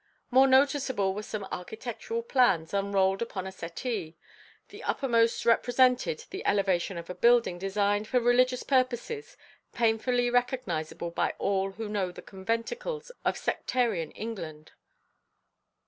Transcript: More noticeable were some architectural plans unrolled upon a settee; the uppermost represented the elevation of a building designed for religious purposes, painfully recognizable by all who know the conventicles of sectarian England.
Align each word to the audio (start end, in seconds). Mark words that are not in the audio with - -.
More 0.31 0.47
noticeable 0.47 1.13
were 1.13 1.21
some 1.21 1.47
architectural 1.51 2.23
plans 2.23 2.73
unrolled 2.73 3.21
upon 3.21 3.45
a 3.45 3.51
settee; 3.51 4.17
the 4.69 4.81
uppermost 4.81 5.45
represented 5.45 6.25
the 6.31 6.43
elevation 6.43 6.97
of 6.97 7.07
a 7.11 7.13
building 7.13 7.59
designed 7.59 8.07
for 8.07 8.19
religious 8.19 8.63
purposes, 8.63 9.37
painfully 9.73 10.31
recognizable 10.31 11.11
by 11.11 11.35
all 11.37 11.73
who 11.73 11.87
know 11.87 12.11
the 12.11 12.23
conventicles 12.23 13.11
of 13.23 13.37
sectarian 13.37 14.09
England. 14.13 14.71